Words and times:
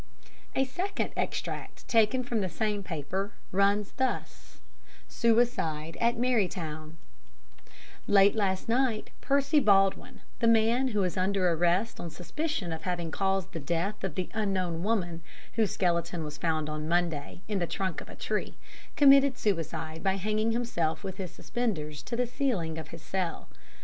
A 0.55 0.65
second 0.65 1.11
extract 1.15 1.87
taken 1.87 2.23
from 2.23 2.41
the 2.41 2.49
same 2.49 2.81
paper 2.81 3.33
runs 3.51 3.91
thus: 3.97 4.59
"Suicide 5.07 5.95
at 6.01 6.17
Marytown 6.17 6.97
"Late 8.07 8.33
last 8.35 8.67
night 8.67 9.11
Percy 9.21 9.59
Baldwin, 9.59 10.21
the 10.39 10.47
man 10.47 10.87
who 10.87 11.03
is 11.03 11.17
under 11.17 11.51
arrest 11.51 11.99
on 11.99 12.09
suspicion 12.09 12.73
of 12.73 12.81
having 12.81 13.11
caused 13.11 13.51
the 13.51 13.59
death 13.59 14.03
of 14.03 14.15
the 14.15 14.27
unknown 14.33 14.81
woman, 14.81 15.21
whose 15.53 15.69
skeleton 15.71 16.23
was 16.23 16.35
found 16.39 16.67
on 16.67 16.87
Monday 16.89 17.41
in 17.47 17.59
the 17.59 17.67
trunk 17.67 18.01
of 18.01 18.09
a 18.09 18.15
tree, 18.15 18.55
committed 18.95 19.37
suicide 19.37 20.01
by 20.01 20.15
hanging 20.15 20.51
himself 20.51 21.03
with 21.03 21.17
his 21.17 21.29
suspenders 21.29 22.01
to 22.01 22.15
the 22.15 22.25
ceiling 22.25 22.79
of 22.79 22.87
his 22.87 23.03
cell. 23.03 23.49